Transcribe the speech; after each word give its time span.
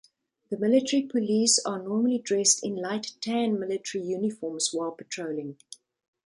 The 0.49 0.57
Military 0.57 1.03
Police 1.03 1.59
are 1.63 1.77
normally 1.77 2.17
dressed 2.17 2.63
in 2.65 2.75
light 2.75 3.11
tan 3.21 3.59
military 3.59 4.03
uniforms 4.03 4.71
while 4.73 4.89
patrolling. 4.93 5.59